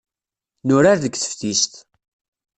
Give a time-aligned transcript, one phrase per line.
[0.67, 1.73] Nurar deg teftist.